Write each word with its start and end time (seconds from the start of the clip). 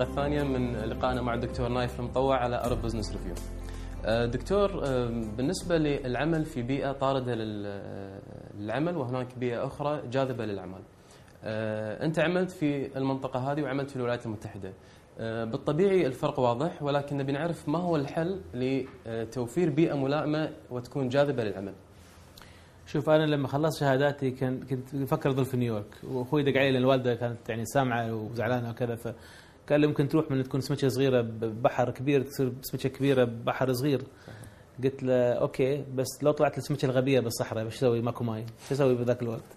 الثانية 0.00 0.42
من 0.42 0.76
لقائنا 0.76 1.22
مع 1.22 1.34
الدكتور 1.34 1.68
نايف 1.68 2.00
المطوع 2.00 2.36
على 2.36 2.64
Arab 2.64 2.82
Business 2.82 3.12
Review. 3.12 3.34
دكتور 4.26 4.84
آه، 4.84 5.06
بالنسبة 5.36 5.78
للعمل 5.78 6.44
في 6.44 6.62
بيئة 6.62 6.92
طاردة 6.92 7.34
للعمل 7.34 8.96
وهناك 8.96 9.38
بيئة 9.38 9.66
أخرى 9.66 10.02
جاذبة 10.10 10.44
للعمل. 10.44 10.80
آه، 11.44 12.04
أنت 12.04 12.18
عملت 12.18 12.50
في 12.50 12.96
المنطقة 12.98 13.52
هذه 13.52 13.62
وعملت 13.62 13.90
في 13.90 13.96
الولايات 13.96 14.26
المتحدة. 14.26 14.72
آه، 15.18 15.44
بالطبيعي 15.44 16.06
الفرق 16.06 16.40
واضح 16.40 16.82
ولكن 16.82 17.16
نبي 17.16 17.32
نعرف 17.32 17.68
ما 17.68 17.78
هو 17.78 17.96
الحل 17.96 18.40
لتوفير 18.54 19.70
بيئة 19.70 19.94
ملائمة 19.94 20.50
وتكون 20.70 21.08
جاذبة 21.08 21.44
للعمل. 21.44 21.72
شوف 22.86 23.10
أنا 23.10 23.26
لما 23.26 23.48
خلصت 23.48 23.80
شهاداتي 23.80 24.30
كان 24.30 24.60
كنت 24.60 24.94
بفكر 24.96 25.30
أظل 25.30 25.44
في 25.44 25.56
نيويورك 25.56 25.94
وأخوي 26.04 26.42
دق 26.42 26.50
علي 26.50 26.70
لأن 26.70 26.82
الوالدة 26.82 27.14
كانت 27.14 27.48
يعني 27.48 27.64
سامعة 27.64 28.14
وزعلانة 28.14 28.70
وكذا 28.70 29.14
فقال 29.66 29.80
لي 29.80 29.86
ممكن 29.86 30.08
تروح 30.08 30.30
من 30.30 30.42
تكون 30.42 30.60
سمكة 30.60 30.88
صغيرة 30.88 31.20
ببحر 31.20 31.90
كبير 31.90 32.22
تصير 32.22 32.52
سمكة 32.60 32.88
كبيرة 32.88 33.24
ببحر 33.24 33.72
صغير. 33.72 34.02
قلت 34.84 35.02
له 35.02 35.32
okay 35.32 35.84
بس 35.94 36.06
لو 36.22 36.32
طلعت 36.32 36.58
السمكة 36.58 36.86
الغبية 36.86 37.20
بالصحراء 37.20 37.64
إيش 37.64 37.76
أسوي؟ 37.76 38.00
ماكو 38.00 38.24
ماي. 38.24 38.46
شو 38.68 38.74
أسوي 38.74 38.94
بذاك 38.94 39.22
الوقت؟ 39.22 39.56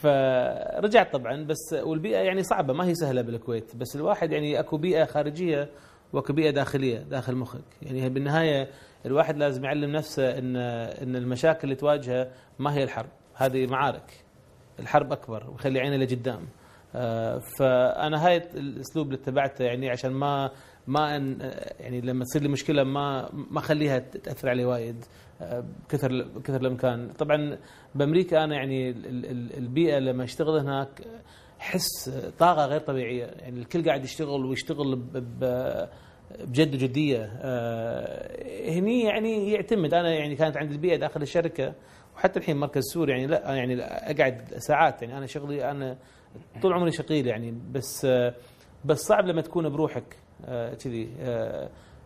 فرجعت 0.00 1.12
طبعا 1.12 1.44
بس 1.44 1.72
والبيئة 1.72 2.18
يعني 2.18 2.42
صعبة 2.42 2.72
ما 2.72 2.86
هي 2.86 2.94
سهلة 2.94 3.22
بالكويت. 3.22 3.76
بس 3.76 3.96
الواحد 3.96 4.32
يعني 4.32 4.60
أكو 4.60 4.76
بيئة 4.76 5.04
خارجية 5.04 5.68
وأكو 6.12 6.32
بيئة 6.32 6.50
داخلية 6.50 6.98
داخل 6.98 7.34
مخك. 7.34 7.64
يعني 7.82 8.08
بالنهاية 8.08 8.68
الواحد 9.06 9.36
لازم 9.36 9.64
يعلم 9.64 9.92
نفسه 9.92 10.38
إن 10.38 10.56
إن 10.56 11.16
المشاكل 11.16 11.60
اللي 11.64 11.74
تواجهه 11.74 12.30
ما 12.58 12.74
هي 12.74 12.84
الحرب 12.84 13.10
هذه 13.34 13.66
معارك. 13.66 14.24
الحرب 14.78 15.12
أكبر 15.12 15.50
ويخلي 15.50 15.80
عينه 15.80 15.96
لقدام. 15.96 16.46
فأنا 17.58 18.26
هاي 18.26 18.36
الأسلوب 18.36 19.06
اللي 19.06 19.18
اتبعته 19.18 19.64
يعني 19.64 19.90
عشان 19.90 20.10
ما 20.10 20.50
ما 20.86 21.16
أن 21.16 21.52
يعني 21.80 22.00
لما 22.00 22.24
تصير 22.24 22.42
لي 22.42 22.48
مشكلة 22.48 22.84
ما 22.84 23.28
ما 23.50 23.58
أخليها 23.58 23.98
تأثر 23.98 24.48
علي 24.48 24.64
وايد 24.64 25.04
آه، 25.40 25.64
كثر 25.88 26.26
كثر 26.44 26.60
الإمكان. 26.60 27.08
طبعا 27.18 27.58
بأمريكا 27.94 28.44
أنا 28.44 28.54
يعني 28.54 28.90
البيئة 29.58 29.98
لما 29.98 30.24
أشتغل 30.24 30.58
هناك 30.58 31.02
حس 31.58 32.08
طاقة 32.38 32.66
غير 32.66 32.80
طبيعية. 32.80 33.24
يعني 33.24 33.58
الكل 33.60 33.84
قاعد 33.84 34.04
يشتغل 34.04 34.44
ويشتغل 34.44 34.96
بجد 36.44 36.74
وجدية. 36.74 37.32
آه، 37.42 38.70
هني 38.70 39.02
يعني 39.02 39.52
يعتمد. 39.52 39.94
أنا 39.94 40.14
يعني 40.14 40.36
كانت 40.36 40.56
عندي 40.56 40.74
البيئة 40.74 40.96
داخل 40.96 41.22
الشركة 41.22 41.74
وحتى 42.16 42.38
الحين 42.38 42.56
مركز 42.56 42.82
سور 42.82 43.10
يعني 43.10 43.26
لا 43.26 43.54
يعني 43.54 43.82
أقعد 43.82 44.54
ساعات. 44.58 45.02
يعني 45.02 45.18
أنا 45.18 45.26
شغلي 45.26 45.70
أنا 45.70 45.96
طول 46.62 46.72
عمري 46.72 46.92
شغيل 46.92 47.26
يعني 47.26 47.54
بس 47.72 48.04
آه، 48.04 48.34
بس 48.84 48.98
صعب 48.98 49.26
لما 49.26 49.40
تكون 49.42 49.68
بروحك 49.68 50.16
آه، 50.44 50.74
كذي 50.74 51.08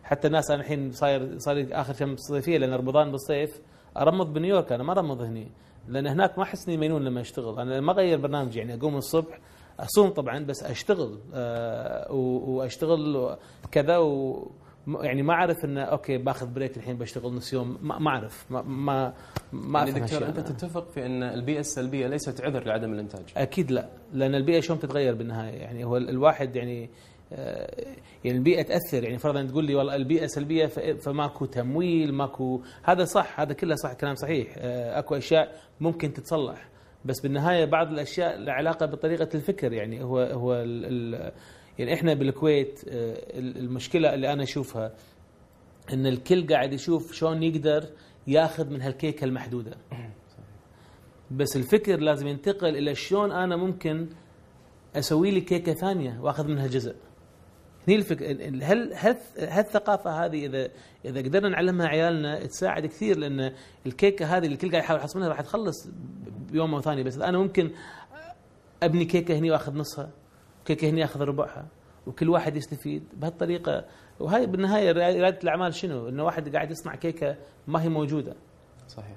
حتى 0.03 0.27
الناس 0.27 0.51
أنا 0.51 0.61
الحين 0.61 0.91
صاير 0.91 1.37
صار 1.37 1.67
آخر 1.71 1.93
چم 1.93 2.15
صيفية 2.17 2.57
لأن 2.57 2.73
رمضان 2.73 3.11
بالصيف 3.11 3.61
أرمضن 3.97 4.33
بنيويورك 4.33 4.71
أنا 4.71 4.83
ما 4.83 4.91
أرمضن 4.93 5.21
هني 5.21 5.47
لأن 5.87 6.07
هناك 6.07 6.37
ما 6.37 6.43
أحس 6.43 6.67
إني 6.67 6.77
مجنون 6.77 7.03
لما 7.05 7.21
أشتغل. 7.21 7.59
أنا 7.59 7.79
ما 7.81 7.91
أغير 7.91 8.17
برنامجي 8.17 8.59
يعني 8.59 8.73
أقوم 8.73 8.97
الصبح 8.97 9.39
أصوم 9.79 10.09
طبعا 10.09 10.39
بس 10.39 10.63
أشتغل 10.63 11.19
آه 11.33 12.11
وأشتغل 12.11 13.35
كذا 13.71 13.97
و 13.97 14.51
يعني 15.01 15.23
ما 15.23 15.33
أعرف 15.33 15.65
إنه 15.65 15.81
okay 15.81 16.17
باخذ 16.17 16.53
break 16.53 16.77
الحين 16.77 16.97
بشتغل 16.97 17.33
نص 17.33 17.53
يوم. 17.53 17.77
ما 17.81 18.09
أعرف. 18.09 18.51
ما 18.51 18.61
ما 18.61 19.13
ما 19.53 19.79
يعني 19.79 19.99
دكتور 19.99 20.27
أنت 20.27 20.39
تتفق 20.39 20.89
في 20.89 21.05
إن 21.05 21.23
البيئه 21.23 21.59
السلبيه 21.59 22.07
ليست 22.07 22.41
عذر 22.41 22.63
لعدم 22.63 22.93
الإنتاج؟ 22.93 23.23
أكيد 23.37 23.71
لا. 23.71 23.89
لأن 24.13 24.35
البيئه 24.35 24.59
شلون 24.59 24.79
تتغير 24.79 25.15
بالنهاية. 25.15 25.57
يعني 25.57 25.85
هو 25.85 25.97
الواحد 25.97 26.55
يعني 26.55 26.89
آه، 27.33 27.85
يعني 28.23 28.37
البيئه 28.37 28.61
تأثر. 28.61 29.03
يعني 29.03 29.17
فرضا 29.17 29.43
تقول 29.43 29.65
لي 29.65 29.75
والله 29.75 29.95
البيئه 29.95 30.27
سلبيه 30.27 30.65
فماكو 31.05 31.45
تمويل 31.45 32.13
ماكو 32.13 32.61
هذا 32.83 33.05
صح 33.05 33.39
هذا 33.39 33.53
كله 33.53 33.75
صح 33.75 33.93
كلام 33.93 34.15
صحيح. 34.15 34.55
آه، 34.57 34.99
أكو 34.99 35.15
أشياء 35.15 35.55
ممكن 35.79 36.13
تتصلح. 36.13 36.69
بس 37.05 37.19
بالنهاية 37.21 37.65
بعض 37.65 37.91
الأشياء 37.91 38.37
لها 38.37 38.53
علاقة 38.53 38.85
بطريقة 38.85 39.29
الفكر. 39.35 39.73
يعني 39.73 40.03
هو 40.03 40.19
هو 40.19 40.53
ال 40.53 40.85
ال 41.15 41.31
يعني 41.79 41.93
إحنا 41.93 42.13
بالكويت 42.13 42.81
آه، 42.87 43.17
المشكلة 43.39 44.13
اللي 44.13 44.33
أنا 44.33 44.43
أشوفها 44.43 44.91
إن 45.93 46.07
الكل 46.07 46.47
قاعد 46.47 46.73
يشوف 46.73 47.13
شلون 47.13 47.43
يقدر 47.43 47.85
ياخذ 48.27 48.69
من 48.69 48.81
هالكيكة 48.81 49.25
المحدودة. 49.25 49.77
بس 51.31 51.55
الفكر 51.55 51.99
لازم 51.99 52.27
ينتقل 52.27 52.77
إلى 52.77 52.95
شلون 52.95 53.31
أنا 53.31 53.55
ممكن 53.55 54.07
أسوي 54.95 55.31
لي 55.31 55.41
كيكة 55.41 55.73
ثانية 55.73 56.19
وأخذ 56.21 56.47
منها 56.47 56.67
جزء. 56.67 56.95
هني 57.87 57.95
الفكرة 57.95 58.27
هل 58.27 58.63
هل 58.63 59.17
هالثقافة 59.37 60.25
هذه 60.25 60.45
اذا 60.45 60.69
إذا 61.05 61.21
قدرنا 61.21 61.49
نعلمها 61.49 61.87
عيالنا 61.87 62.45
تساعد 62.45 62.85
كثير 62.85 63.17
لأن 63.17 63.53
الكيكة 63.85 64.25
هذه 64.25 64.43
اللي 64.45 64.53
الكل 64.53 64.71
قاعد 64.71 64.83
يحاول 64.83 64.99
يحصل 64.99 65.19
منها 65.19 65.29
راح 65.29 65.41
تخلص 65.41 65.87
بيوم 66.51 66.73
أو 66.73 66.81
ثاني. 66.81 67.03
بس 67.03 67.17
أنا 67.17 67.37
ممكن 67.37 67.71
أبني 68.83 69.05
كيكة 69.05 69.37
هني 69.37 69.51
وأخذ 69.51 69.77
نصها. 69.77 70.09
كيكه 70.69 70.89
هني 70.89 71.03
اخذ 71.03 71.21
ربعها 71.21 71.65
وكل 72.07 72.29
واحد 72.29 72.55
يستفيد 72.55 73.03
بهالطريقة 73.13 73.85
وهي 74.19 74.45
بالنهاية 74.45 74.91
رياده 74.91 75.39
الأعمال 75.43 75.73
شنو؟ 75.73 76.09
إنه 76.09 76.23
واحد 76.23 76.55
قاعد 76.55 76.71
يصنع 76.71 76.95
كيكة 76.95 77.35
ما 77.67 77.83
هي 77.83 77.89
موجودة. 77.89 78.35
صحيح. 78.87 79.15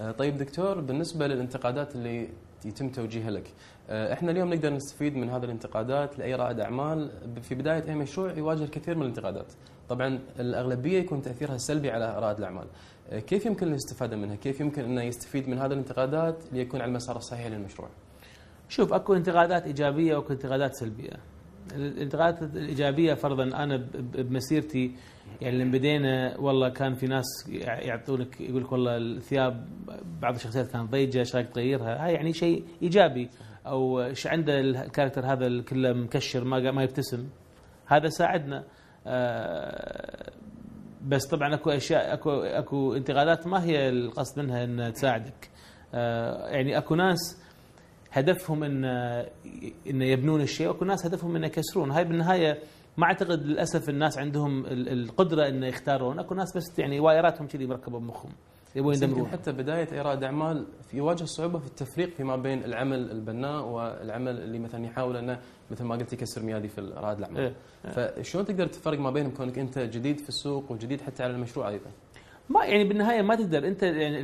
آه، 0.00 0.10
طيب 0.10 0.36
دكتور 0.36 0.80
بالنسبة 0.80 1.26
للانتقادات 1.26 1.96
اللي 1.96 2.28
يتم 2.64 2.88
توجيهها 2.88 3.30
لك 3.30 3.52
آه، 3.90 4.12
إحنا 4.12 4.30
اليوم 4.30 4.54
نقدر 4.54 4.72
نستفيد 4.72 5.16
من 5.16 5.30
هذه 5.30 5.44
الانتقادات 5.44 6.18
لأي 6.18 6.34
رائد 6.34 6.60
أعمال 6.60 7.10
في 7.42 7.54
بداية 7.54 7.84
اي 7.88 7.94
مشروع 7.94 8.32
يواجه 8.32 8.64
الكثير 8.64 8.96
من 8.96 9.02
الانتقادات 9.02 9.52
طبعا 9.88 10.18
الأغلبية 10.40 10.98
يكون 10.98 11.22
تأثيرها 11.22 11.56
سلبي 11.56 11.90
على 11.90 12.18
رائد 12.18 12.38
الأعمال 12.38 12.66
آه، 13.10 13.18
كيف 13.18 13.46
يمكن 13.46 13.68
الاستفادة 13.68 14.16
منها 14.16 14.36
كيف 14.36 14.60
يمكن 14.60 14.84
إنه 14.84 15.02
يستفيد 15.02 15.48
من 15.48 15.58
هذه 15.58 15.72
الانتقادات 15.72 16.52
ليكون 16.52 16.80
على 16.80 16.88
المسار 16.88 17.16
الصحيح 17.16 17.46
للمشروع 17.46 17.88
شوف 18.68 18.92
أكو 18.92 19.14
انتقادات 19.14 19.66
إيجابية 19.66 20.16
وأكو 20.16 20.32
انتقادات 20.32 20.74
سلبية. 20.74 21.10
الانتقادات 21.72 22.42
الإيجابية 22.42 23.14
فرضا 23.14 23.44
أنا 23.44 23.76
بمسيرتي 23.98 24.94
يعني 25.40 25.58
لما 25.58 25.72
بدينا 25.72 26.36
والله 26.38 26.68
كان 26.68 26.94
في 26.94 27.06
ناس 27.06 27.24
يعطونك 27.58 28.40
يقول 28.40 28.62
لك 28.62 28.72
والله 28.72 28.96
الثياب 28.96 29.66
بعض 30.22 30.34
الشخصيات 30.34 30.72
كانت 30.72 30.90
ضيجة 30.90 31.18
إيش 31.18 31.36
رايك 31.36 31.48
تغيرها؟ 31.48 32.04
هاي 32.04 32.12
يعني 32.14 32.32
شيء 32.32 32.64
إيجابي. 32.82 33.30
أو 33.66 34.02
إيش 34.02 34.26
عنده 34.26 34.60
الكاركتر 34.60 35.26
هذا 35.26 35.62
كله 35.62 35.92
مكشر 35.92 36.44
ما 36.44 36.70
ما 36.70 36.82
يبتسم. 36.82 37.28
هذا 37.86 38.08
ساعدنا. 38.08 38.64
آه، 39.06 40.32
بس 41.06 41.26
طبعا 41.26 41.54
أكو 41.54 41.70
أشياء 41.70 42.14
أكو 42.14 42.30
أكو 42.30 42.94
انتقادات 42.94 43.46
ما 43.46 43.64
هي 43.64 43.88
القصد 43.88 44.38
منها 44.38 44.64
ان 44.64 44.92
تساعدك. 44.92 45.50
آه، 45.94 46.48
يعني 46.48 46.78
أكو 46.78 46.94
ناس 46.94 47.43
هدفهم 48.14 48.64
إن 48.64 48.84
إن 49.90 50.02
يبنون 50.02 50.40
الشيء 50.40 50.68
واكو 50.68 50.84
ناس 50.84 51.06
هدفهم 51.06 51.36
إن 51.36 51.44
يكسرون. 51.44 51.90
هاي 51.90 52.04
بالنهاية 52.04 52.58
ما 52.96 53.04
أعتقد 53.04 53.42
للأسف 53.42 53.88
الناس 53.88 54.18
عندهم 54.18 54.66
القدرة 54.66 55.48
إن 55.48 55.62
يختارون. 55.62 56.18
أكو 56.18 56.34
ناس 56.34 56.56
بس 56.56 56.78
يعني 56.78 57.00
وايراتهم 57.00 57.46
كذي 57.46 57.66
مركبة 57.66 57.98
بمخهم 57.98 58.32
يبون 58.76 58.94
يدمرون 58.94 59.26
حتى 59.26 59.52
بداية 59.52 59.92
اي 59.92 60.00
رائد 60.00 60.24
اعمال 60.24 60.66
يواجه 60.94 61.24
صعوبة 61.24 61.58
في 61.58 61.66
التفريق 61.66 62.14
فيما 62.14 62.36
بين 62.36 62.64
العمل 62.64 63.10
البناء 63.10 63.64
والعمل 63.68 64.40
اللي 64.40 64.58
مثلا 64.58 64.84
يحاول 64.84 65.16
إنه 65.16 65.38
مثل 65.70 65.84
ما 65.84 65.94
قلت 65.94 66.12
يكسر 66.12 66.42
ميادي 66.42 66.68
في 66.68 66.80
رائد 66.80 67.18
الأعمال. 67.18 67.40
إيه. 67.40 67.54
فشلون 67.90 68.44
تقدر 68.44 68.66
تفرق 68.66 68.98
ما 68.98 69.10
بينهم 69.10 69.30
كونك 69.30 69.58
أنت 69.58 69.78
جديد 69.78 70.20
في 70.20 70.28
السوق 70.28 70.72
وجديد 70.72 71.00
حتى 71.00 71.22
على 71.22 71.32
المشروع 71.32 71.68
أيضا؟ 71.68 71.90
ما 72.48 72.64
يعني 72.64 72.84
بالنهاية 72.84 73.22
ما 73.22 73.34
تقدر. 73.34 73.66
أنت 73.66 73.82
يعني 73.82 74.20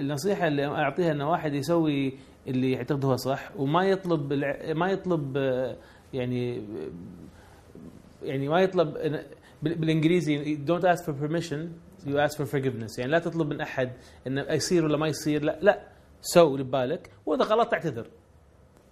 النصيحة 0.00 0.46
اللي 0.46 0.66
أعطيها 0.66 1.12
إن 1.12 1.22
واحد 1.22 1.54
يسوي 1.54 2.18
اللي 2.48 2.72
يعتقد 2.72 3.04
هو 3.04 3.16
صح 3.16 3.50
وما 3.56 3.84
يطلب 3.84 4.32
ما 4.76 4.90
يطلب 4.90 5.36
يعني 6.12 6.62
يعني 8.22 8.48
ما 8.48 8.60
يطلب 8.60 8.94
بالإنجليزي 9.62 10.54
don't 10.54 10.84
ask 10.84 11.04
for 11.04 11.14
permission 11.14 11.72
you 12.06 12.18
ask 12.18 12.42
for 12.42 12.60
forgiveness. 12.60 12.98
يعني 12.98 13.10
لا 13.12 13.18
تطلب 13.18 13.48
من 13.48 13.60
أحد 13.60 13.92
إنه 14.26 14.42
يصير 14.50 14.84
ولا 14.84 14.96
ما 14.96 15.08
يصير 15.08 15.44
لا 15.44 15.58
لا. 15.62 15.88
سوّ 16.20 16.54
اللي 16.54 16.64
ببالك 16.64 17.10
وإذا 17.26 17.44
غلط 17.44 17.74
اعتذر. 17.74 18.06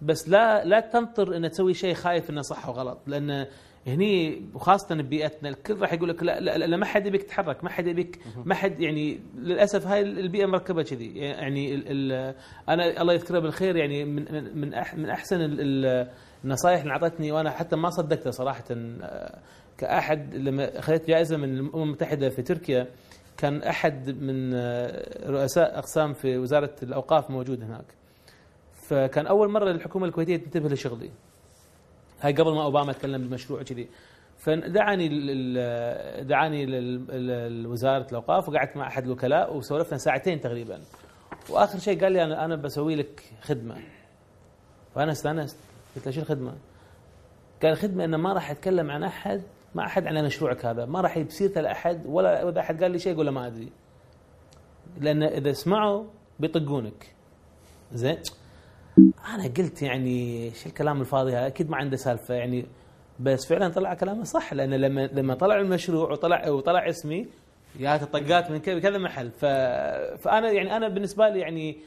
بس 0.01 0.29
لا 0.29 0.65
لا 0.65 0.79
تنطر 0.79 1.37
ان 1.37 1.51
تسوي 1.51 1.73
شيء 1.73 1.93
خايف 1.93 2.29
إنه 2.29 2.41
صح 2.41 2.69
وغلط 2.69 2.97
لأن 3.07 3.47
هني 3.87 4.41
وخاصة 4.53 4.95
ببيئتنا 4.95 5.49
الكل 5.49 5.79
راح 5.79 5.93
يقول 5.93 6.09
لك 6.09 6.23
لا 6.23 6.39
لا, 6.39 6.57
لا 6.57 6.77
ما 6.77 6.85
حد 6.85 7.07
يبيك 7.07 7.23
تتحرك 7.23 7.63
ما 7.63 7.69
حد 7.69 7.87
يبيك 7.87 8.19
ما 8.45 8.55
حد 8.55 8.79
يعني 8.81 9.19
للأسف 9.37 9.87
هاي 9.87 10.01
البيئة 10.01 10.45
مركبة 10.45 10.83
كذي. 10.83 11.15
يعني 11.17 11.75
ال 11.75 11.83
ال 11.87 12.35
أنا 12.69 13.01
الله 13.01 13.13
يذكره 13.13 13.39
بالخير 13.39 13.75
يعني 13.75 14.05
من 14.05 14.25
من 14.55 14.73
من 14.95 15.09
أحسن 15.09 15.37
النصائح 16.43 16.81
اللي 16.81 16.91
أعطتني 16.91 17.31
وأنا 17.31 17.51
حتى 17.51 17.75
ما 17.75 17.89
صدقتها 17.89 18.31
صراحة 18.31 18.63
آه، 18.71 19.39
كأحد 19.77 20.35
لما 20.35 20.79
أخذت 20.79 21.07
جائزة 21.07 21.37
من 21.37 21.59
الأمم 21.59 21.83
المتحدة 21.83 22.29
في 22.29 22.41
تركيا 22.41 22.87
كان 23.37 23.63
أحد 23.63 24.09
من 24.09 24.53
آه، 24.53 25.29
رؤساء 25.29 25.77
أقسام 25.77 26.13
في 26.13 26.37
وزارة 26.37 26.75
الأوقاف 26.83 27.29
موجود 27.31 27.63
هناك. 27.63 27.85
فكان 28.73 29.27
أول 29.27 29.51
مرة 29.51 29.71
الحكومة 29.71 30.05
الكويتية 30.05 30.37
تنتبه 30.37 30.69
لشغلي. 30.69 31.11
هاي 32.23 32.33
قبل 32.33 32.53
ما 32.53 32.63
أوباما 32.63 32.93
تكلم 32.93 33.21
بالمشروع 33.21 33.63
كذي 33.63 33.89
فدعاني 34.37 35.07
دعاني 36.23 36.65
لوزارة 37.63 38.07
الأوقاف 38.09 38.49
وقعدت 38.49 38.77
مع 38.77 38.87
أحد 38.87 39.03
الوكلاء 39.05 39.57
وسولفنا 39.57 39.97
ساعتين 39.97 40.41
تقريبا. 40.41 40.79
وآخر 41.49 41.79
شيء 41.79 42.03
قال 42.03 42.11
لي 42.11 42.23
أنا 42.23 42.45
أنا 42.45 42.55
بسوي 42.55 42.95
لك 42.95 43.23
خدمة. 43.41 43.75
فانا 44.95 45.11
استانست 45.11 45.57
قلت 45.95 46.05
له 46.05 46.11
شو 46.11 46.21
الخدمة؟ 46.21 46.53
قال 47.63 47.71
الخدمة 47.71 48.05
إنه 48.05 48.17
ما 48.17 48.33
راح 48.33 48.51
أتكلم 48.51 48.91
عن 48.91 49.03
أحد 49.03 49.41
مع 49.75 49.85
أحد 49.85 50.07
عن 50.07 50.25
مشروعك 50.25 50.65
هذا. 50.65 50.85
ما 50.85 51.01
راح 51.01 51.19
بسيرته 51.19 51.61
لاحد 51.61 52.05
ولا 52.05 52.49
اذا 52.49 52.59
أحد 52.59 52.83
قال 52.83 52.91
لي 52.91 52.99
شيء 52.99 53.13
أقول 53.13 53.25
له 53.25 53.31
ما 53.31 53.47
أدري. 53.47 53.69
لأن 54.99 55.23
إذا 55.23 55.51
سمعوا 55.51 56.05
بيطقونك. 56.39 57.15
زين؟ 57.91 58.17
أنا 59.27 59.43
قلت 59.43 59.81
يعني 59.81 60.49
شو 60.51 60.69
الكلام 60.69 61.01
الفاضي 61.01 61.31
هذا؟ 61.31 61.47
أكيد 61.47 61.69
ما 61.69 61.77
عنده 61.77 61.97
سالفة 61.97 62.33
يعني 62.33 62.65
بس 63.19 63.45
فعلا 63.47 63.69
طلع 63.69 63.93
كلامه 63.93 64.23
صح 64.23 64.53
لأن 64.53 64.73
لما 64.73 65.09
لما 65.13 65.33
طلع 65.33 65.59
المشروع 65.59 66.11
وطلع 66.11 66.49
وطلع 66.49 66.89
اسمي 66.89 67.27
جات 67.79 68.03
الطقات 68.03 68.51
من 68.51 68.57
كذا 68.59 68.97
محل. 68.97 69.31
ف... 69.31 69.45
فأنا 70.23 70.51
يعني 70.51 70.77
أنا 70.77 70.87
بالنسبة 70.87 71.29
لي 71.29 71.39
يعني 71.39 71.77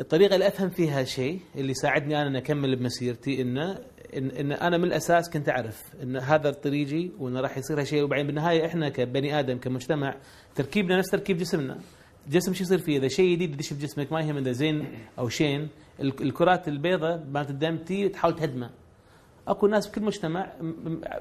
الطريقة 0.00 0.34
اللي 0.34 0.46
أفهم 0.48 0.68
فيها 0.68 1.04
شيء 1.04 1.40
اللي 1.56 1.74
ساعدني 1.74 2.16
أنا 2.22 2.28
ان 2.28 2.36
أكمل 2.36 2.76
بمسيرتي 2.76 3.42
إنه 3.42 3.78
إن, 4.16 4.30
إن 4.30 4.52
أنا 4.52 4.78
من 4.78 4.84
الأساس 4.84 5.30
كنت 5.30 5.48
أعرف 5.48 5.82
إن 6.02 6.16
هذا 6.16 6.50
طريقي 6.50 7.10
وإنه 7.18 7.40
راح 7.40 7.58
يصير 7.58 7.80
هالشيء. 7.80 8.02
وبعدين 8.02 8.26
بالنهاية 8.26 8.66
إحنا 8.66 8.88
كبني 8.88 9.38
آدم 9.38 9.58
كمجتمع 9.58 10.14
تركيبنا 10.54 10.98
نفس 10.98 11.10
تركيب 11.10 11.36
جسمنا. 11.36 11.78
جسم 12.28 12.54
شو 12.54 12.62
يصير 12.62 12.78
فيه؟ 12.78 12.98
إذا 12.98 13.08
شيء 13.08 13.32
جديد 13.34 13.52
يدش 13.54 13.72
بجسمك 13.72 14.12
ما 14.12 14.20
يهم 14.20 14.36
إذا 14.36 14.52
زين 14.52 14.86
أو 15.18 15.28
شين 15.28 15.68
الكرات 16.00 16.68
البيضاء 16.68 17.26
مالت 17.32 17.50
الدم 17.50 17.76
تي 17.76 18.08
تحاول 18.08 18.36
تهدمه. 18.36 18.70
أكو 19.48 19.66
ناس 19.66 19.88
بكل 19.88 20.02
مجتمع 20.02 20.52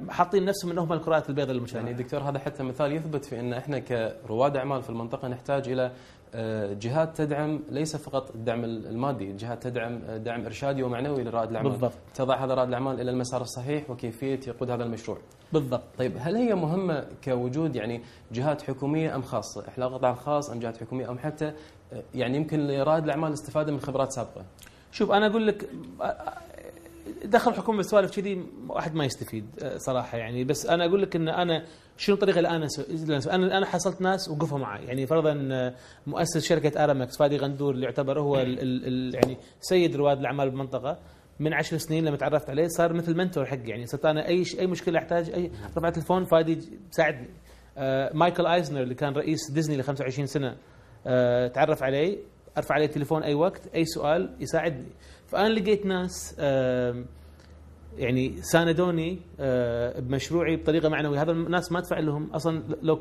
حاطين 0.10 0.46
نفسهم 0.46 0.72
إنهم 0.72 0.94
الكرات 0.94 1.30
البيضاء 1.30 1.56
للمجتمع 1.56 1.82
يعني 1.82 1.94
دكتور 1.94 2.20
هذا 2.20 2.40
حتى 2.40 2.64
مثال 2.64 2.92
يثبت 2.92 3.26
في 3.26 3.40
إن 3.40 3.54
إحنا 3.54 3.80
كرواد 3.80 4.58
أعمال 4.58 4.84
في 4.84 4.90
المنطقة 4.90 5.28
نحتاج 5.28 5.70
إلى 5.70 5.92
جهات 6.74 7.18
تدعم 7.18 7.60
ليس 7.70 7.96
فقط 7.96 8.36
الدعم 8.36 8.64
المادي، 8.64 9.34
جهات 9.34 9.64
تدعم 9.64 10.00
آه، 10.08 10.18
دعم 10.18 10.46
إرشادي 10.46 10.84
ومعنوي 10.84 11.24
لرائد 11.24 11.50
الأعمال. 11.50 11.72
بالضبط. 11.72 11.94
تضع 12.16 12.46
هذا 12.46 12.54
رائد 12.54 12.68
الأعمال 12.68 13.02
إلى 13.02 13.12
المسار 13.12 13.42
الصحيح 13.42 13.90
وكيفية 13.90 14.40
يقود 14.48 14.72
هذا 14.72 14.84
المشروع. 14.84 15.18
بالضبط. 15.54 15.84
طيب 15.98 16.14
هل 16.20 16.36
هي 16.36 16.56
مهمة 16.56 17.06
كوجود 17.24 17.76
يعني 17.76 18.02
جهات 18.32 18.62
حكومية 18.62 19.16
أم 19.16 19.22
خاصة؟ 19.22 19.68
إحنا 19.68 19.86
القطاع 19.86 20.12
الخاص 20.12 20.50
أم 20.50 20.60
جهات 20.60 20.78
حكومية 20.78 21.10
أم 21.12 21.18
حتى 21.18 21.46
آه، 21.94 22.04
يعني 22.16 22.38
يمكن 22.38 22.68
لرائد 22.68 23.04
الأعمال 23.04 23.28
الاستفاده 23.28 23.72
من 23.72 23.80
خبرات 23.80 24.12
سابقة؟ 24.12 24.46
شوف 24.92 25.12
أنا 25.12 25.28
أقول 25.28 25.48
لك 25.48 25.70
دخل 27.26 27.52
الحكومة 27.52 27.78
بالسوالف 27.78 28.16
كذي 28.16 28.46
واحد 28.70 28.96
ما 28.96 29.06
يستفيد 29.06 29.46
صراحة 29.76 30.18
يعني. 30.18 30.44
بس 30.44 30.66
أنا 30.66 30.86
أقول 30.86 31.02
لك 31.02 31.16
إن 31.16 31.30
أنا 31.30 31.66
شنو 31.98 32.16
الطريقة 32.16 32.38
اللي 32.38 32.50
أنا 32.50 33.58
أنا 33.58 33.66
حصلت 33.66 34.02
ناس 34.02 34.30
وقفوا 34.30 34.58
معي. 34.60 34.86
يعني 34.86 35.08
فرضا 35.08 35.34
مؤسس 36.08 36.38
شركة 36.48 36.84
آرامكس 36.84 37.18
فادي 37.18 37.38
غندور 37.38 37.74
اللي 37.74 37.86
يعتبر 37.86 38.20
هو 38.20 38.36
ال 38.36 38.88
ال 38.88 39.16
يعني 39.16 39.38
سيد 39.60 39.96
رواد 39.96 40.20
الأعمال 40.20 40.50
بالمنطقة 40.50 40.98
من 41.40 41.54
عشر 41.54 41.78
سنين 41.78 42.06
لما 42.06 42.18
تعرفت 42.18 42.50
عليه 42.50 42.68
صار 42.68 42.94
مثل 42.94 43.18
mentor 43.18 43.46
حقي. 43.46 43.70
يعني 43.70 43.86
صرت 43.86 44.06
أنا 44.06 44.28
أي 44.28 44.44
أي 44.60 44.68
مشكلة 44.68 45.00
أحتاج 45.00 45.30
أي 45.30 45.52
رفعت 45.78 45.96
تليفون 45.96 46.24
فادي 46.24 46.60
ساعدني. 46.92 47.30
آه 47.78 48.12
مايكل 48.14 48.46
أيزنر 48.48 48.82
اللي 48.82 48.96
كان 48.96 49.14
رئيس 49.14 49.52
ديزني 49.52 49.78
ل 49.78 49.84
25 49.84 50.28
سنة 50.28 50.58
آه 51.08 51.48
تعرف 51.48 51.84
علي 51.84 52.18
أرفع 52.58 52.76
عليه 52.76 52.86
التليفون 52.86 53.24
أي 53.24 53.34
وقت 53.34 53.68
أي 53.76 53.86
سؤال 53.86 54.36
يساعدني. 54.40 54.90
فانا 55.36 55.54
لقيت 55.54 55.86
ناس 55.86 56.36
يعني 57.98 58.42
ساندوني 58.42 59.20
آه، 59.40 60.00
بمشروعي 60.00 60.56
بطريقة 60.56 60.90
معنوية. 60.90 61.22
هذا 61.22 61.32
الناس 61.32 61.72
ما 61.72 61.80
ادفع 61.80 62.00
لهم 62.00 62.30
أصلا 62.34 62.64
لو 62.82 63.00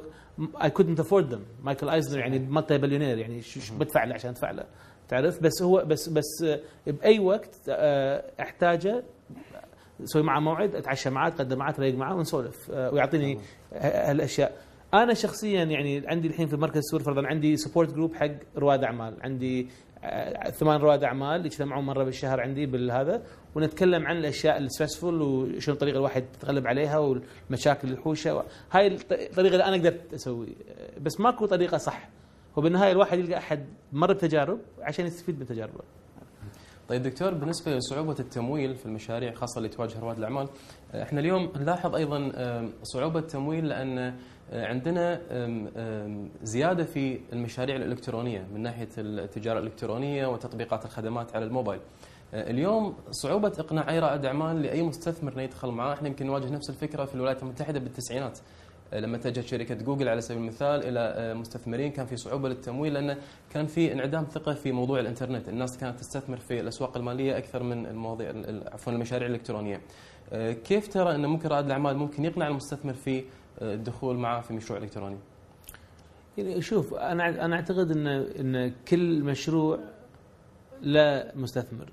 I 0.62 0.71
couldn't 0.71 1.01
afford 1.01 1.35
them 1.35 1.43
مايكل 1.63 1.89
أيزنر 1.89 2.19
يعني 2.19 2.39
multi-billionaire 2.39 3.19
يعني 3.19 3.43
شو 3.43 3.75
بدفع 3.79 4.05
له 4.05 4.15
عشان 4.15 4.31
ادفع 4.31 4.51
له 4.51 4.65
تعرف؟ 5.09 5.43
بس 5.43 5.63
هو 5.63 5.85
بس 5.87 6.09
بس 6.09 6.43
آه، 6.45 6.61
بأي 6.87 7.19
وقت 7.19 7.55
آه، 7.69 8.25
أحتاجه 8.41 9.03
أسوي 10.05 10.23
معه 10.23 10.41
موعد 10.41 10.75
أتعشى 10.75 11.11
معاه 11.11 11.29
أتغدى 11.29 11.59
معاه 11.59 11.71
أتريق 11.71 11.95
معاه 11.95 12.15
ونسولف 12.15 12.71
ويعطيني 12.71 13.39
هالأشياء. 13.73 14.64
أنا 14.94 15.14
شخصيا 15.14 15.64
يعني 15.64 16.08
عندي 16.08 16.29
الحين 16.29 16.46
في 16.46 16.56
مركز 16.56 16.76
السور 16.76 17.02
فرضا 17.02 17.26
عندي 17.26 17.56
support 17.56 17.95
group 17.95 18.15
حق 18.14 18.31
رواد 18.56 18.85
أعمال. 18.85 19.17
عندي 19.23 19.69
ثمان 20.50 20.81
رواد 20.81 21.05
أعمال 21.05 21.46
يجتمعون 21.46 21.85
مرة 21.85 22.05
بالشهر 22.05 22.41
عندي 22.41 22.67
بالهذا 22.67 23.23
ونتكلم 23.55 24.06
عن 24.06 24.17
الأشياء 24.17 24.58
ال 24.59 24.65
stressful 24.65 25.23
وشنو 25.23 25.75
الطريقة 25.75 25.96
الواحد 25.96 26.25
يتغلب 26.35 26.67
عليها 26.67 26.99
والمشاكل 26.99 27.88
الحوشه 27.93 28.44
هاي 28.70 28.87
الطريقة 28.87 29.38
اللي 29.38 29.64
أنا 29.64 29.76
قدرت 29.76 30.14
أسوي. 30.14 30.56
بس 31.00 31.20
ماكو 31.20 31.46
طريقة 31.46 31.79
صح. 31.79 32.08
وبالنهايه 32.56 32.93
الواحد 32.93 33.19
يلقى 33.19 33.38
أحد 33.38 33.67
مر 33.93 34.12
بتجارب 34.12 34.58
عشان 34.81 35.06
يستفيد 35.06 35.38
من 35.38 35.46
تجاربه. 35.46 35.81
طيب 36.89 37.03
دكتور 37.03 37.35
بالنسبة 37.35 37.77
لصعوبة 37.77 38.17
التمويل 38.21 38.75
في 38.75 38.87
المشاريع 38.87 39.33
خاصة 39.33 39.59
اللي 39.59 39.69
تواجه 39.69 40.01
رواد 40.01 40.19
الأعمال 40.19 40.49
إحنا 40.95 41.21
اليوم 41.21 41.53
نلاحظ 41.57 41.95
أيضا 41.95 42.33
صعوبة 42.83 43.19
التمويل 43.19 43.69
لأن 43.69 44.15
عندنا 44.53 45.21
زيادة 46.43 46.85
في 46.85 47.21
المشاريع 47.33 47.77
الإلكترونية 47.77 48.47
من 48.55 48.63
ناحية 48.63 48.89
التجارة 48.99 49.59
الإلكترونية 49.59 50.27
وتطبيقات 50.27 50.85
الخدمات 50.85 51.37
على 51.37 51.45
الموبايل. 51.45 51.81
أه، 52.35 52.51
اليوم 52.51 52.95
صعوبة 53.11 53.53
إقناع 53.59 53.91
أي 53.91 53.99
رائد 53.99 54.25
أعمال 54.25 54.63
لأي 54.63 54.83
مستثمر 54.83 55.41
يدخل 55.41 55.69
معاه، 55.69 55.95
إحنا 55.95 56.09
يمكن 56.09 56.27
نواجه 56.27 56.51
نفس 56.51 56.71
الفكرة 56.71 57.05
في 57.05 57.15
الولايات 57.15 57.43
المتحدة 57.43 57.79
بالتسعينات. 57.81 58.39
لما 58.93 59.17
اتجهت 59.17 59.45
شركة 59.47 59.75
جوجل 59.75 60.09
على 60.09 60.21
سبيل 60.21 60.43
المثال 60.43 60.85
إلى 60.85 61.01
أه، 61.01 61.35
مستثمرين 61.35 61.93
كان 61.93 62.07
في 62.07 62.17
صعوبة 62.17 62.49
للتمويل 62.49 62.95
لأن 62.95 63.17
كان 63.51 63.67
في 63.67 63.93
انعدام 63.93 64.25
ثقة 64.25 64.55
في 64.55 64.73
موضوع 64.73 65.01
الإنترنت، 65.01 65.49
الناس 65.49 65.79
كانت 65.79 66.01
تستثمر 66.01 66.37
في 66.37 66.61
الأسواق 66.61 66.97
المالية 66.97 67.39
أكثر 67.39 67.63
من 67.63 67.87
المواضيع 67.87 68.32
عفوا 68.73 68.93
المشاريع 68.93 69.29
الإلكترونية. 69.29 69.81
كيف 70.65 70.89
ترى 70.89 71.15
أن 71.15 71.27
ممكن 71.27 71.49
رائد 71.49 71.65
الأعمال 71.65 71.97
ممكن 71.97 72.25
يقنع 72.25 72.49
المستثمر 72.49 72.93
في 72.93 73.25
الدخول 73.63 74.17
معه 74.17 74.41
في 74.41 74.55
مشروع 74.55 74.79
إلكتروني؟ 74.79 75.17
يعني 76.39 76.63
شوف 76.63 76.94
أنا 76.94 77.44
أنا 77.44 77.56
أعتقد 77.56 77.91
إن 77.91 78.06
إن 78.06 78.73
كل 78.89 79.23
مشروع 79.23 79.79
لا 80.82 81.32
مستثمر 81.37 81.89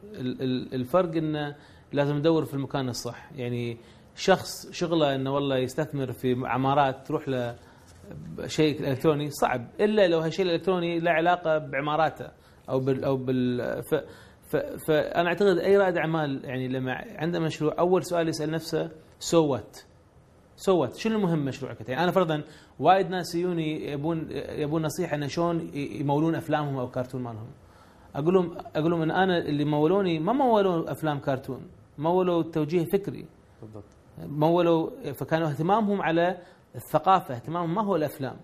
الفرق 0.73 1.15
إنه 1.15 1.55
لازم 1.93 2.17
ندور 2.17 2.45
في 2.45 2.53
المكان 2.53 2.89
الصح 2.89 3.31
يعني 3.35 3.77
شخص 4.15 4.71
شغله 4.71 5.15
إنه 5.15 5.33
والله 5.33 5.57
يستثمر 5.57 6.11
في 6.11 6.35
عمارات 6.45 7.07
تروح 7.07 7.29
له 7.29 7.55
شيء 8.45 8.89
إلكتروني 8.89 9.29
صعب. 9.29 9.67
إلا 9.79 10.07
لو 10.07 10.19
هالشيء 10.19 10.45
الإلكتروني 10.45 10.99
له 10.99 11.11
علاقة 11.11 11.57
بعماراته 11.57 12.27
أو 12.69 12.79
بال 12.79 13.03
أو 13.03 13.17
بال 13.17 13.83
ف 13.83 13.95
فانا 14.87 15.29
أعتقد 15.29 15.57
أي 15.57 15.77
رائد 15.77 15.97
أعمال 15.97 16.45
يعني 16.45 16.67
لما 16.67 16.91
عنده 17.17 17.39
مشروع 17.39 17.75
أول 17.79 18.03
سؤال 18.03 18.27
يسأل 18.27 18.51
نفسه 18.51 18.91
so 19.19 19.45
what 19.45 19.77
so 20.55 20.95
شنو 20.95 21.15
المهم 21.15 21.45
مشروعك 21.45 21.89
يعني 21.89 22.03
أنا 22.03 22.11
فرضا 22.11 22.43
وايد 22.79 23.09
ناس 23.09 23.35
يجوني 23.35 23.91
يبون 23.91 24.27
يبون 24.31 24.81
نصيحة 24.81 25.15
إنه 25.15 25.27
شلون 25.27 25.71
يمولون 25.73 26.35
أفلامهم 26.35 26.77
أو 26.77 26.87
كرتون 26.91 27.21
مالهم. 27.21 27.47
أقول 28.15 28.33
لهم 28.33 28.57
أقول 28.75 28.91
لهم 28.91 29.01
إن 29.01 29.11
أنا 29.11 29.37
اللي 29.37 29.65
مولوني 29.65 30.19
ما 30.19 30.33
مولوا 30.33 30.91
أفلام 30.91 31.19
كرتون 31.19 31.67
مولوا 31.97 32.43
توجيه 32.43 32.85
فكري. 32.85 33.25
بالضبط. 33.61 33.83
مولوا 34.27 35.11
فكانوا 35.13 35.47
اهتمامهم 35.47 36.01
على 36.01 36.37
الثقافة 36.75 37.35
اهتمامهم 37.35 37.75
ما 37.75 37.81
هو 37.81 37.95
الأفلام. 37.95 38.35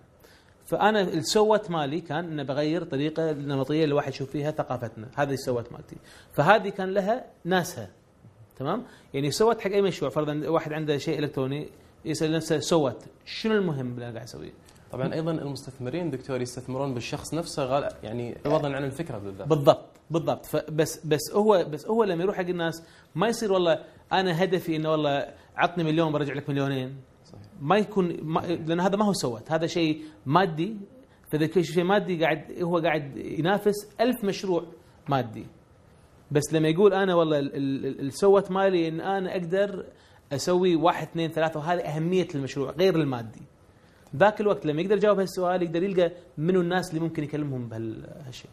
فأنا 0.64 1.00
السوت 1.00 1.70
مالي 1.70 2.00
كان 2.00 2.24
إنه 2.24 2.42
بغير 2.42 2.84
طريقة 2.84 3.30
اللي 3.30 3.84
الواحد 3.84 4.12
يشوف 4.12 4.30
فيها 4.30 4.50
ثقافتنا. 4.50 5.08
هذه 5.14 5.32
السوت 5.32 5.72
مالتي. 5.72 5.96
فهذه 6.32 6.68
كان 6.68 6.94
لها 6.94 7.24
ناسها. 7.44 7.88
تمام؟ 8.56 8.84
يعني 9.14 9.30
سوت 9.30 9.60
حق 9.60 9.70
أي 9.70 9.82
مشروع. 9.82 10.10
فرضا 10.10 10.48
واحد 10.48 10.72
عنده 10.72 10.98
شيء 10.98 11.18
إلكتروني 11.18 11.68
يسأل 12.04 12.32
نفسه 12.32 12.58
سوت. 12.58 13.04
شنو 13.24 13.54
المهم 13.54 13.94
اللي 13.94 14.04
أنا 14.04 14.14
قاعد 14.14 14.26
أسويه؟ 14.26 14.52
طبعا 14.92 15.14
أيضا 15.14 15.30
المستثمرين 15.32 16.10
دكتور 16.10 16.40
يستثمرون 16.40 16.94
بالشخص 16.94 17.34
نفسه 17.34 17.64
غال 17.64 17.88
يعني 18.02 18.36
عوضا 18.46 18.68
عن 18.68 18.84
الفكرة 18.84 19.18
بالذات. 19.18 19.48
بالضبط 19.48 19.84
بالضبط. 20.10 20.46
فبس 20.46 21.06
بس 21.06 21.32
هو 21.32 21.66
بس 21.70 21.86
هو 21.86 22.04
لما 22.04 22.22
يروح 22.22 22.36
حق 22.36 22.48
الناس 22.48 22.82
ما 23.14 23.28
يصير 23.28 23.52
والله 23.52 23.84
أنا 24.12 24.44
هدفي 24.44 24.76
إنه 24.76 24.90
والله 24.90 25.34
عطني 25.56 25.84
مليون 25.84 26.12
برجع 26.12 26.34
لك 26.34 26.50
مليونين. 26.50 26.96
صحيح. 27.24 27.42
ما 27.60 27.76
يكون 27.76 28.16
ما 28.22 28.40
لأن 28.40 28.80
هذا 28.80 28.96
ما 28.96 29.04
هو 29.04 29.12
سوت. 29.12 29.52
هذا 29.52 29.66
شيء 29.66 30.02
مادي. 30.26 30.76
فاذا 31.32 31.46
كل 31.46 31.64
شيء 31.64 31.84
مادي؟ 31.84 32.24
قاعد 32.24 32.62
هو 32.62 32.78
قاعد 32.78 33.16
ينافس 33.16 34.00
ألف 34.00 34.24
مشروع 34.24 34.64
مادي. 35.08 35.46
بس 36.30 36.52
لما 36.52 36.68
يقول 36.68 36.94
أنا 36.94 37.14
والله 37.14 37.38
السوت 37.38 38.50
مالي 38.50 38.88
إن 38.88 39.00
أنا 39.00 39.32
أقدر 39.32 39.86
أسوي 40.32 40.76
واحد 40.76 41.06
اثنين 41.06 41.30
ثلاثة 41.30 41.60
وهذه 41.60 41.80
أهمية 41.80 42.28
المشروع 42.34 42.70
غير 42.70 42.96
المادي. 42.96 43.42
ذاك 44.16 44.40
الوقت 44.40 44.66
لما 44.66 44.82
يقدر 44.82 44.96
يجاوب 44.96 45.18
هالسؤال 45.20 45.62
يقدر 45.62 45.82
يلقى 45.82 46.12
منو 46.38 46.60
الناس 46.60 46.90
اللي 46.90 47.00
ممكن 47.00 47.24
يكلمهم 47.24 47.68
بهالشيء. 47.68 48.50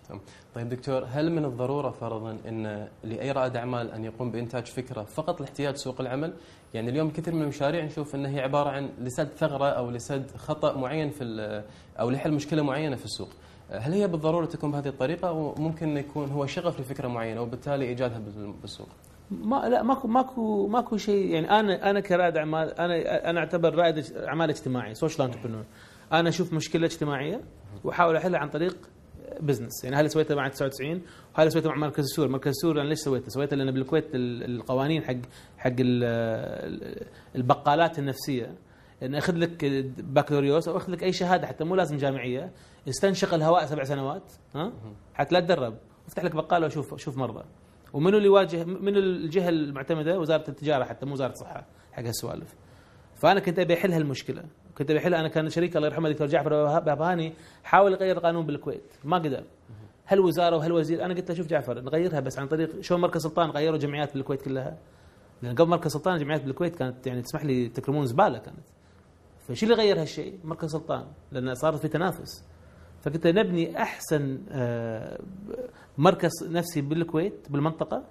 طيب 0.55 0.69
دكتور 0.69 1.05
هل 1.09 1.31
من 1.31 1.45
الضرورة 1.45 1.89
فرضا 1.91 2.37
إن 2.47 2.87
لأي 3.03 3.31
رائد 3.31 3.55
أعمال 3.55 3.91
أن 3.91 4.05
يقوم 4.05 4.31
بإنتاج 4.31 4.65
فكرة 4.65 5.03
فقط 5.03 5.41
لاحتياج 5.41 5.75
سوق 5.75 6.01
العمل؟ 6.01 6.33
يعني 6.73 6.89
اليوم 6.89 7.09
كثير 7.09 7.33
من 7.35 7.41
المشاريع 7.41 7.85
نشوف 7.85 8.15
انها 8.15 8.31
هي 8.31 8.39
عبارة 8.39 8.69
عن 8.69 8.89
لسد 8.99 9.27
ثغرة 9.37 9.65
أو 9.65 9.89
لسد 9.91 10.31
خطأ 10.37 10.77
معين 10.77 11.09
في 11.09 11.63
أو 11.99 12.09
لحل 12.09 12.31
مشكلة 12.31 12.61
معينة 12.61 12.95
في 12.95 13.05
السوق. 13.05 13.29
هل 13.71 13.93
هي 13.93 14.07
بالضرورة 14.07 14.45
تكون 14.45 14.71
بهذه 14.71 14.87
الطريقة 14.87 15.27
أو 15.27 15.55
ممكن 15.55 15.97
يكون 15.97 16.29
هو 16.29 16.45
شغف 16.45 16.79
لفكرة 16.79 17.07
معينة 17.07 17.41
وبالتالي 17.41 17.85
إيجادها 17.85 18.19
بال- 18.19 18.51
بالسوق؟ 18.61 18.87
ما 19.31 19.55
لا 19.69 19.83
ماكو 19.83 20.07
ماكو 20.07 20.67
ماكو 20.67 20.97
شيء. 20.97 21.25
يعني 21.33 21.49
أنا 21.59 21.89
أنا 21.89 21.99
كرائد 21.99 22.37
اعمال 22.37 22.79
أنا 22.79 23.29
أنا 23.29 23.39
أعتبر 23.39 23.75
رائد 23.75 24.05
أعمال 24.15 24.49
اجتماعي 24.49 24.93
social 24.93 25.25
entrepreneur 25.27 25.63
أنا 26.13 26.29
أشوف 26.29 26.53
مشكلة 26.53 26.85
اجتماعية 26.85 27.41
وأحاول 27.83 28.15
أحلها 28.15 28.39
عن 28.39 28.49
طريق 28.49 28.77
بزنس 29.39 29.83
يعني 29.83 29.95
هذا 29.95 30.07
سويته 30.07 30.35
مع 30.35 30.47
99 30.47 31.01
وهذا 31.37 31.49
سويته 31.49 31.69
مع 31.69 31.75
مركز 31.75 32.03
السور. 32.03 32.27
مركز 32.27 32.47
السور 32.49 32.81
أنا 32.81 32.87
ليش 32.89 32.99
سويته؟ 32.99 33.29
سويته 33.29 33.55
لأن 33.55 33.71
بالكويت 33.71 34.15
ال- 34.15 34.43
القوانين 34.55 35.03
حق 35.03 35.15
حق 35.57 35.69
ال- 35.79 36.03
ال- 36.03 37.05
البقالات 37.35 37.99
النفسية. 37.99 38.53
إن 39.03 39.15
أخذ 39.15 39.35
لك 39.35 39.65
بكالوريوس 39.97 40.67
أو 40.67 40.77
أخذ 40.77 40.91
لك 40.91 41.03
أي 41.03 41.11
شهادة 41.13 41.47
حتى 41.47 41.63
مو 41.63 41.75
لازم 41.75 41.97
جامعية. 41.97 42.51
استنشق 42.89 43.33
الهواء 43.33 43.65
سبع 43.65 43.83
سنوات 43.83 44.33
ها؟ 44.55 44.71
حتى 45.13 45.35
لا 45.35 45.39
تدرب. 45.41 45.77
افتح 46.07 46.23
لك 46.23 46.35
بقالة 46.35 46.65
وشوف 46.65 46.95
شوف 46.97 47.17
مرضى 47.17 47.43
ومنو 47.95 48.17
اللي 48.17 48.27
يواجه 48.27 48.63
من 48.63 48.97
الجهه 48.97 49.49
المعتمدة؟ 49.49 50.19
وزارة 50.19 50.49
التجارة 50.49 50.83
حتى 50.83 51.05
مو 51.05 51.13
وزارة 51.13 51.31
الصحة 51.31 51.65
حق 51.91 52.03
هالسوالف. 52.03 52.55
فأنا 53.15 53.39
كنت 53.39 53.59
أبي 53.59 53.73
أحل 53.73 53.91
هالمشكلة. 53.91 54.43
كنت 54.77 54.91
أبي 54.91 54.99
احلها 54.99 55.19
أنا 55.19 55.27
كان 55.27 55.49
شريك 55.49 55.75
الله 55.77 55.87
يرحمه 55.87 56.07
الدكتور 56.07 56.27
جعفر 56.27 56.79
باباني 56.79 57.33
حاول 57.63 57.93
يغير 57.93 58.17
القانون 58.17 58.45
بالكويت. 58.45 58.83
ما 59.03 59.17
قدر. 59.17 59.43
هالوزارة 60.07 60.57
وهالوزير 60.57 61.05
أنا 61.05 61.13
قلت 61.13 61.29
له 61.29 61.35
شوف 61.35 61.47
جعفر 61.47 61.81
نغيرها 61.81 62.19
بس 62.19 62.39
عن 62.39 62.47
طريق 62.47 62.81
شو 62.81 62.97
مركز 62.97 63.21
سلطان 63.21 63.49
غيروا 63.49 63.77
جمعيات 63.77 64.13
بالكويت 64.13 64.41
كلها. 64.41 64.77
لأن 65.41 65.55
قبل 65.55 65.69
مركز 65.69 65.91
سلطان 65.91 66.15
الجمعيات 66.15 66.43
بالكويت 66.43 66.75
كانت 66.75 67.07
يعني 67.07 67.21
تسمح 67.21 67.45
لي 67.45 67.69
تكرمون 67.69 68.05
زبالة 68.05 68.37
كانت. 68.37 68.65
فشو 69.47 69.65
اللي 69.65 69.75
غير 69.75 70.01
هالشيء؟ 70.01 70.39
مركز 70.43 70.71
سلطان. 70.71 71.05
لأن 71.31 71.55
صار 71.55 71.77
في 71.77 71.87
تنافس. 71.87 72.43
فقلت 73.05 73.27
نبني 73.27 73.81
أحسن 73.81 74.39
آه، 74.51 75.19
مركز 75.97 76.31
نفسي 76.43 76.81
بالكويت 76.81 77.47
بالمنطقة 77.49 78.03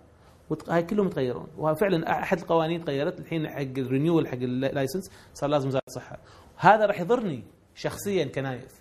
وت- 0.50 0.70
هاي 0.70 0.82
كلهم 0.82 1.06
يتغيرون 1.06 1.46
وفعلا 1.58 2.10
أحد 2.22 2.38
القوانين 2.38 2.84
تغيرت 2.84 3.20
الحين 3.20 3.48
حق 3.48 3.60
ال 3.60 3.69
renewal 3.69 4.28
حق 4.28 4.34
ال 4.34 4.44
license 4.44 5.10
صار 5.34 5.50
لازم 5.50 5.68
وزارة 5.68 5.82
الصحة 5.88 6.18
هذا 6.56 6.86
راح 6.86 7.00
يضرني 7.00 7.44
شخصيا 7.74 8.24
كنايف 8.24 8.80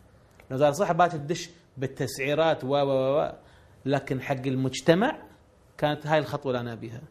وزارة 0.52 0.70
الصحة 0.70 0.94
باكر 0.94 1.18
تدش 1.18 1.50
بالتسعيرات 1.78 2.64
و 2.64 2.68
و 2.68 3.20
و. 3.20 3.32
لكن 3.86 4.22
حق 4.22 4.46
المجتمع 4.48 5.18
كانت 5.78 6.08
هاي 6.08 6.20
الخطوة 6.20 6.52
اللي 6.52 6.62
أنا 6.62 6.74
أبيها. 6.74 7.02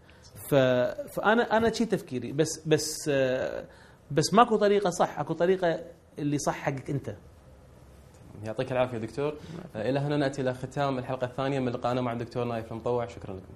فأنا 1.16 1.56
أنا 1.56 1.72
شي 1.72 1.84
تفكيري 1.84 2.32
بس 2.32 2.60
بس 2.66 2.94
آه، 3.08 3.64
بس 4.10 4.34
ماكو 4.34 4.56
طريقة 4.56 4.90
صح 4.90 5.18
أكو 5.20 5.32
طريقة 5.32 5.80
اللي 6.18 6.38
صح 6.38 6.54
حقك 6.54 6.90
أنت 6.90 7.16
يعطيك 8.44 8.72
العافية 8.72 8.98
دكتور. 8.98 9.34
آه، 9.76 9.90
إلى 9.90 9.98
هنا 9.98 10.16
نأتي 10.16 10.42
إلى 10.42 10.54
ختام 10.54 10.98
الحلقة 10.98 11.24
الثانية 11.24 11.60
من 11.60 11.68
لقائنا 11.68 12.00
مع 12.00 12.12
الدكتور 12.12 12.44
نايف 12.44 12.72
المطوع 12.72 13.06
شكرا 13.06 13.34
لكم. 13.34 13.54